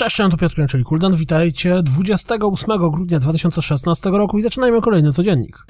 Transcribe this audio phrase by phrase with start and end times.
[0.00, 5.66] Cześć, to Piotr czyli Kuldan, witajcie 28 grudnia 2016 roku i zaczynajmy kolejny codziennik.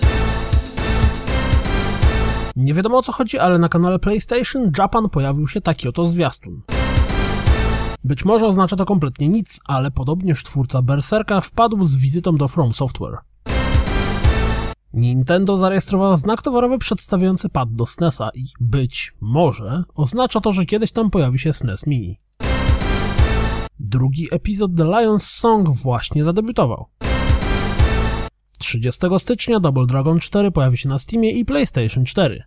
[2.57, 6.63] Nie wiadomo o co chodzi, ale na kanale PlayStation Japan pojawił się taki oto zwiastun.
[8.05, 12.73] Być może oznacza to kompletnie nic, ale podobnież twórca Berserka wpadł z wizytą do From
[12.73, 13.19] Software.
[14.93, 20.93] Nintendo zarejestrowało znak towarowy przedstawiający pad do SNESa i być może oznacza to, że kiedyś
[20.93, 22.19] tam pojawi się SNES Mini.
[23.85, 26.87] Drugi epizod The Lion's Song właśnie zadebiutował.
[28.59, 32.43] 30 stycznia Double Dragon 4 pojawi się na Steamie i PlayStation 4.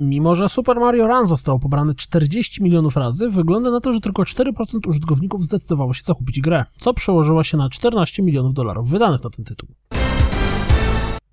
[0.00, 4.22] Mimo, że Super Mario Run został pobrany 40 milionów razy, wygląda na to, że tylko
[4.22, 9.30] 4% użytkowników zdecydowało się zakupić grę, co przełożyło się na 14 milionów dolarów wydanych na
[9.30, 9.68] ten tytuł.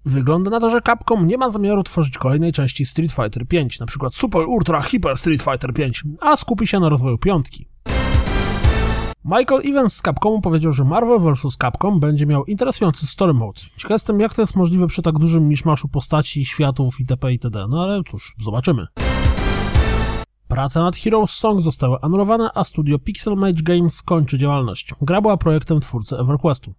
[0.05, 4.07] Wygląda na to, że Capcom nie ma zamiaru tworzyć kolejnej części Street Fighter V, np.
[4.11, 5.89] Super Ultra Hyper Street Fighter V,
[6.21, 7.67] a skupi się na rozwoju piątki.
[9.25, 11.57] Michael Evans z Capcomu powiedział, że Marvel vs.
[11.57, 13.59] Capcom będzie miał interesujący story mode.
[13.77, 17.31] Ciekaw jestem, jak to jest możliwe przy tak dużym miszmaszu postaci, światów itp.
[17.31, 17.67] itd.
[17.69, 18.87] No ale cóż, zobaczymy.
[20.47, 24.93] Prace nad Heroes Song zostały anulowane, a studio Pixel Mage Games kończy działalność.
[25.01, 26.73] Gra była projektem twórcy EverQuestu.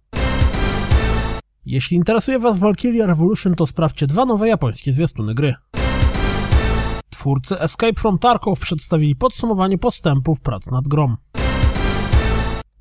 [1.65, 5.55] Jeśli interesuje Was Valkyria Revolution, to sprawdźcie dwa nowe japońskie zwiastuny gry.
[7.09, 11.15] Twórcy Escape from Tarkov przedstawili podsumowanie postępów prac nad grą.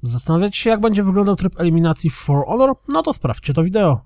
[0.03, 2.75] Zastanawiacie się, jak będzie wyglądał tryb eliminacji For Honor?
[2.89, 4.01] No to sprawdźcie to wideo.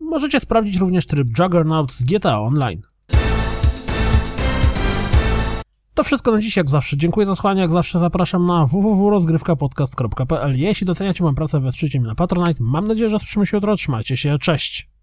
[0.00, 2.82] Możecie sprawdzić również tryb Juggernaut z GTA Online.
[5.94, 6.96] To wszystko na dziś, jak zawsze.
[6.96, 12.14] Dziękuję za słuchanie, jak zawsze zapraszam na www.rozgrywkapodcast.pl Jeśli doceniacie moją pracę, wesprzyjcie mnie na
[12.14, 12.64] Patronite.
[12.64, 13.76] Mam nadzieję, że słyszymy się jutro.
[13.76, 14.93] Trzymajcie się, cześć!